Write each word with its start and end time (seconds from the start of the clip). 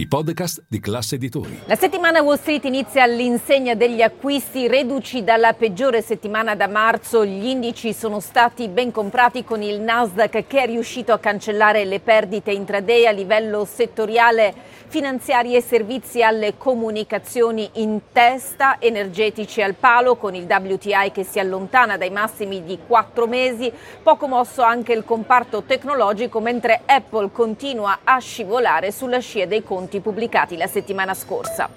i 0.00 0.06
podcast 0.06 0.64
di 0.66 0.80
classe 0.80 1.16
editori. 1.16 1.60
La 1.66 1.76
settimana 1.76 2.22
Wall 2.22 2.38
Street 2.38 2.64
inizia 2.64 3.02
all'insegna 3.02 3.74
degli 3.74 4.00
acquisti 4.00 4.66
reduci 4.66 5.22
dalla 5.22 5.52
peggiore 5.52 6.00
settimana 6.00 6.54
da 6.54 6.68
marzo. 6.68 7.22
Gli 7.22 7.44
indici 7.44 7.92
sono 7.92 8.18
stati 8.18 8.68
ben 8.68 8.92
comprati 8.92 9.44
con 9.44 9.60
il 9.60 9.78
Nasdaq 9.78 10.46
che 10.46 10.62
è 10.62 10.66
riuscito 10.66 11.12
a 11.12 11.18
cancellare 11.18 11.84
le 11.84 12.00
perdite 12.00 12.50
intraday 12.50 13.04
a 13.04 13.10
livello 13.10 13.66
settoriale 13.66 14.78
finanziari 14.90 15.54
e 15.54 15.60
servizi 15.60 16.22
alle 16.22 16.56
comunicazioni 16.56 17.68
in 17.74 18.00
testa, 18.10 18.80
energetici 18.80 19.62
al 19.62 19.74
palo 19.74 20.16
con 20.16 20.34
il 20.34 20.46
WTI 20.48 21.12
che 21.12 21.22
si 21.24 21.38
allontana 21.38 21.96
dai 21.96 22.10
massimi 22.10 22.64
di 22.64 22.78
quattro 22.86 23.26
mesi, 23.28 23.70
poco 24.02 24.26
mosso 24.26 24.62
anche 24.62 24.92
il 24.92 25.04
comparto 25.04 25.62
tecnologico 25.62 26.40
mentre 26.40 26.80
Apple 26.86 27.30
continua 27.30 28.00
a 28.02 28.18
scivolare 28.18 28.90
sulla 28.90 29.20
scia 29.20 29.46
dei 29.46 29.62
conti 29.62 29.89
pubblicati 29.98 30.56
la 30.56 30.68
settimana 30.68 31.14
scorsa. 31.14 31.68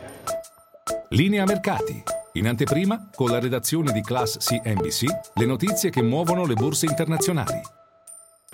Linea 1.10 1.46
mercati. 1.46 2.04
In 2.34 2.48
anteprima, 2.48 3.10
con 3.16 3.32
la 3.32 3.40
redazione 3.40 3.92
di 3.92 4.02
Class 4.02 4.38
CNBC, 4.38 5.06
le 5.34 5.46
notizie 5.46 5.90
che 5.90 6.04
muovono 6.04 6.46
le 6.46 6.54
borse 6.54 6.86
internazionali. 6.86 7.62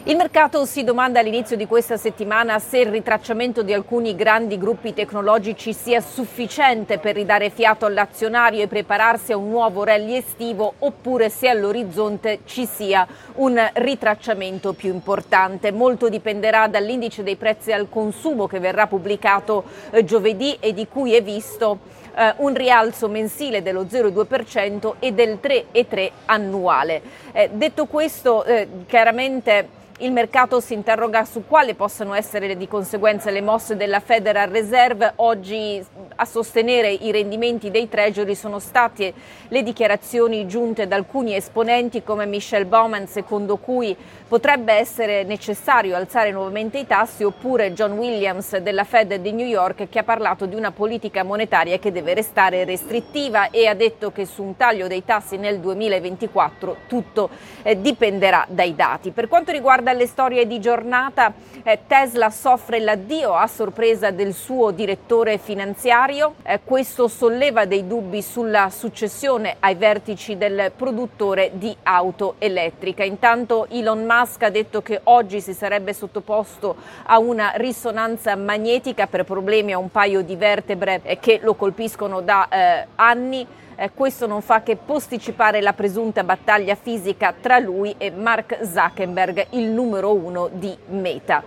Il 0.06 0.16
mercato 0.16 0.64
si 0.64 0.86
domanda 0.86 1.20
all'inizio 1.20 1.58
di 1.58 1.68
questa 1.68 1.98
settimana 1.98 2.58
se 2.60 2.80
il 2.80 2.88
ritracciamento 2.88 3.64
di 3.64 3.74
alcuni 3.74 4.16
grandi 4.16 4.58
gruppi 4.58 4.94
tecnologici 4.94 5.74
sia 5.74 6.00
sufficiente 6.00 7.00
per 7.00 7.16
ridare 7.16 7.50
fiato 7.50 7.86
all'azionario 7.86 8.64
e 8.64 8.68
prepararsi 8.68 9.34
a 9.34 9.38
un 9.38 9.50
nuovo 9.50 9.84
rally 9.84 10.16
estivo 10.16 10.76
oppure 10.80 11.30
se 11.30 11.50
all'orizzonte 11.50 12.40
ci 12.46 12.66
sia 12.66 13.06
un 13.36 13.62
ritracciamento 13.74 14.72
più 14.72 14.94
importante. 14.94 15.74
Molto 15.74 16.08
dipenderà 16.08 16.68
dall'indice 16.68 17.22
dei 17.22 17.36
prezzi 17.36 17.74
al 17.74 17.90
consumo 17.90 18.48
che 18.48 18.60
verrà 18.60 18.88
pubblicato 18.88 19.66
eh, 19.92 20.06
giovedì 20.06 20.56
e 20.62 20.74
di 20.74 20.88
cui 20.88 21.14
è 21.14 21.22
visto 21.22 21.80
eh, 22.16 22.36
un 22.38 22.54
rialzo 22.54 23.10
mensile 23.10 23.62
dello 23.62 23.84
0,2% 23.84 24.94
e 25.00 25.12
del 25.12 25.40
3,3% 25.44 26.12
annuale. 26.26 27.02
Eh, 27.34 27.50
detto 27.52 27.86
questo, 27.86 28.46
chiaramente 28.88 29.78
il 30.02 30.14
mercato 30.14 30.62
si 30.62 30.74
interroga 30.74 31.26
su 31.26 31.44
quali 31.46 31.74
possano 31.74 32.14
essere 32.14 32.56
di 32.56 32.70
conseguenza 32.70 33.32
le 33.32 33.42
mosse 33.42 33.76
della 33.76 34.00
Federal 34.00 34.50
Reserve. 34.50 35.12
Oggi 35.18 35.84
a 36.16 36.24
sostenere 36.24 36.90
i 36.90 37.12
rendimenti 37.12 37.70
dei 37.70 37.90
treasury 37.90 38.34
sono 38.34 38.60
state 38.60 39.14
le 39.50 39.62
dichiarazioni 39.62 40.48
giunte 40.48 40.88
da 40.88 40.96
alcuni 40.96 41.36
esponenti 41.36 42.02
come 42.02 42.26
Michelle 42.26 42.66
Bowman, 42.66 43.08
secondo 43.08 43.58
cui 43.58 43.96
potrebbe 44.28 44.74
essere 44.74 45.24
necessario 45.24 45.96
alzare 45.98 46.32
nuovamente 46.32 46.78
i 46.78 46.88
tassi, 46.88 47.24
oppure 47.24 47.74
John 47.74 47.94
Williams 47.94 48.56
della 48.58 48.86
Fed 48.86 49.16
di 49.16 49.34
New 49.34 49.48
York 49.48 49.90
che 49.90 50.00
ha 50.00 50.04
parlato 50.04 50.46
di 50.46 50.56
una 50.56 50.72
politica 50.72 51.24
monetaria 51.24 51.78
che 51.78 51.92
deve 51.92 52.14
restare 52.14 52.64
restrittiva 52.64 53.50
e 53.50 53.68
ha 53.68 53.74
detto 53.74 54.12
che 54.14 54.26
su 54.26 54.44
un 54.44 54.56
taglio 54.56 54.88
dei 54.88 55.04
tassi 55.04 55.36
nel 55.36 55.60
2024 55.60 56.78
tutto 56.88 57.30
eh, 57.64 57.82
dipenderà 57.82 58.46
dai 58.48 58.76
dati. 58.76 59.12
Per 59.12 59.28
quanto 59.28 59.52
riguarda 59.52 59.88
dalle 59.90 60.06
storie 60.06 60.46
di 60.46 60.60
giornata, 60.60 61.34
eh, 61.64 61.80
Tesla 61.88 62.30
soffre 62.30 62.80
l'addio 62.80 63.34
a 63.34 63.48
sorpresa 63.48 64.12
del 64.12 64.36
suo 64.36 64.70
direttore 64.70 65.40
finanziario. 65.40 66.36
Eh, 66.44 66.60
questo 66.64 67.08
solleva 67.08 67.66
dei 67.66 67.88
dubbi 67.88 68.22
sulla 68.22 68.70
successione 68.70 69.56
ai 69.60 69.74
vertici 69.74 70.38
del 70.38 70.72
produttore 70.76 71.52
di 71.54 71.76
auto 71.82 72.36
elettrica. 72.38 73.04
Intanto 73.04 73.66
Elon 73.70 74.06
Musk 74.06 74.44
ha 74.44 74.52
detto 74.52 74.84
che 74.84 75.02
oggi 75.06 75.42
si 75.42 75.54
sarebbe 75.54 75.94
sottoposto 75.94 76.76
a 77.06 77.18
una 77.18 77.54
risonanza 77.56 78.36
magnetica 78.36 79.08
per 79.08 79.24
problemi 79.24 79.72
a 79.74 79.80
un 79.80 79.90
paio 79.90 80.22
di 80.22 80.36
vertebre 80.36 81.02
eh, 81.02 81.18
che 81.18 81.40
lo 81.42 81.56
colpiscono 81.56 82.22
da 82.22 82.48
eh, 82.48 82.86
anni. 82.94 83.48
Eh, 83.82 83.92
questo 83.94 84.28
non 84.28 84.42
fa 84.42 84.62
che 84.62 84.76
posticipare 84.76 85.62
la 85.62 85.72
presunta 85.72 86.26
battaglia 86.26 86.76
fisica 86.76 87.34
tra 87.40 87.60
lui 87.60 87.96
e 87.98 88.12
Mark 88.12 88.60
Zuckerberg, 88.66 89.48
il 89.52 89.68
numero 89.68 90.14
uno 90.14 90.50
di 90.52 90.78
Meta. 90.88 91.42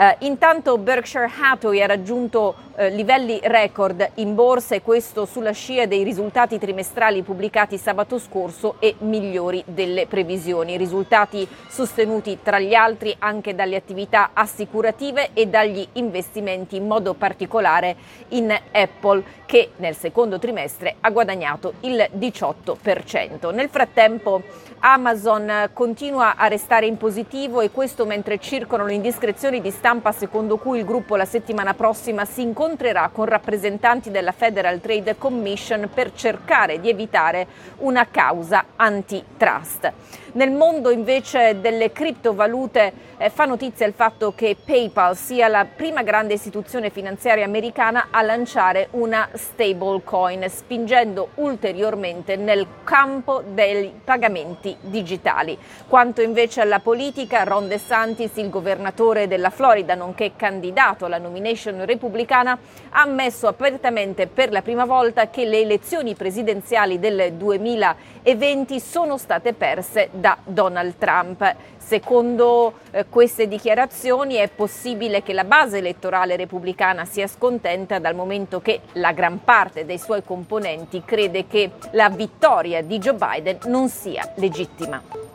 Eh, 0.00 0.14
intanto 0.20 0.78
Berkshire 0.78 1.28
Hathaway 1.40 1.82
ha 1.82 1.86
raggiunto 1.86 2.54
eh, 2.76 2.88
livelli 2.90 3.40
record 3.42 4.12
in 4.14 4.36
borsa 4.36 4.76
e 4.76 4.80
questo 4.80 5.24
sulla 5.24 5.50
scia 5.50 5.86
dei 5.86 6.04
risultati 6.04 6.56
trimestrali 6.56 7.22
pubblicati 7.22 7.76
sabato 7.76 8.20
scorso 8.20 8.76
e 8.78 8.94
migliori 9.00 9.60
delle 9.66 10.06
previsioni. 10.06 10.76
Risultati 10.76 11.48
sostenuti 11.66 12.38
tra 12.44 12.60
gli 12.60 12.74
altri 12.74 13.12
anche 13.18 13.56
dalle 13.56 13.74
attività 13.74 14.30
assicurative 14.34 15.30
e 15.32 15.48
dagli 15.48 15.84
investimenti 15.94 16.76
in 16.76 16.86
modo 16.86 17.14
particolare 17.14 17.96
in 18.28 18.56
Apple 18.70 19.24
che 19.46 19.70
nel 19.78 19.96
secondo 19.96 20.38
trimestre 20.38 20.94
ha 21.00 21.10
guadagnato 21.10 21.72
il 21.80 22.08
18%. 22.16 23.52
Nel 23.52 23.68
frattempo 23.68 24.42
Amazon 24.80 25.70
continua 25.72 26.36
a 26.36 26.46
restare 26.46 26.86
in 26.86 26.96
positivo 26.96 27.60
e 27.60 27.72
questo 27.72 28.06
mentre 28.06 28.38
circolano 28.38 28.92
indiscrezioni 28.92 29.60
di 29.60 29.72
stampa 29.88 30.12
secondo 30.12 30.58
cui 30.58 30.80
il 30.80 30.84
gruppo 30.84 31.16
la 31.16 31.24
settimana 31.24 31.72
prossima 31.72 32.26
si 32.26 32.42
incontrerà 32.42 33.08
con 33.10 33.24
rappresentanti 33.24 34.10
della 34.10 34.32
Federal 34.32 34.82
Trade 34.82 35.16
Commission 35.16 35.88
per 35.94 36.12
cercare 36.12 36.78
di 36.78 36.90
evitare 36.90 37.46
una 37.78 38.06
causa 38.10 38.66
antitrust. 38.76 39.90
Nel 40.32 40.50
mondo 40.50 40.90
invece 40.90 41.58
delle 41.60 41.90
criptovalute 41.90 42.92
eh, 43.16 43.30
fa 43.30 43.46
notizia 43.46 43.86
il 43.86 43.94
fatto 43.94 44.34
che 44.36 44.56
PayPal 44.62 45.16
sia 45.16 45.48
la 45.48 45.64
prima 45.64 46.02
grande 46.02 46.34
istituzione 46.34 46.90
finanziaria 46.90 47.46
americana 47.46 48.08
a 48.10 48.20
lanciare 48.20 48.88
una 48.90 49.28
stablecoin, 49.32 50.48
spingendo 50.48 51.30
ulteriormente 51.36 52.36
nel 52.36 52.66
campo 52.84 53.42
dei 53.44 53.92
pagamenti 54.04 54.76
digitali. 54.80 55.58
Quanto 55.88 56.20
invece 56.20 56.60
alla 56.60 56.78
politica, 56.80 57.44
Ron 57.44 57.66
DeSantis, 57.66 58.36
il 58.36 58.50
governatore 58.50 59.28
della 59.28 59.50
Florida, 59.68 59.94
nonché 59.94 60.32
candidato 60.34 61.04
alla 61.04 61.18
nomination 61.18 61.84
repubblicana, 61.84 62.58
ha 62.88 63.02
ammesso 63.02 63.48
apertamente 63.48 64.26
per 64.26 64.50
la 64.50 64.62
prima 64.62 64.86
volta 64.86 65.28
che 65.28 65.44
le 65.44 65.60
elezioni 65.60 66.14
presidenziali 66.14 66.98
del 66.98 67.34
2020 67.34 68.80
sono 68.80 69.18
state 69.18 69.52
perse 69.52 70.08
da 70.10 70.38
Donald 70.42 70.94
Trump. 70.96 71.54
Secondo 71.76 72.78
eh, 72.92 73.04
queste 73.10 73.46
dichiarazioni 73.46 74.36
è 74.36 74.48
possibile 74.48 75.22
che 75.22 75.34
la 75.34 75.44
base 75.44 75.78
elettorale 75.78 76.36
repubblicana 76.36 77.04
sia 77.04 77.26
scontenta 77.26 77.98
dal 77.98 78.14
momento 78.14 78.62
che 78.62 78.80
la 78.92 79.12
gran 79.12 79.44
parte 79.44 79.84
dei 79.84 79.98
suoi 79.98 80.24
componenti 80.24 81.02
crede 81.04 81.46
che 81.46 81.72
la 81.90 82.08
vittoria 82.08 82.82
di 82.82 82.98
Joe 82.98 83.14
Biden 83.14 83.58
non 83.66 83.90
sia 83.90 84.32
legittima. 84.36 85.27